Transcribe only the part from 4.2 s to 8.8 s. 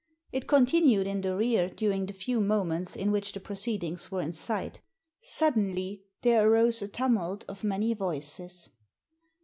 in sight Suddenly there arose a tumult of many voices.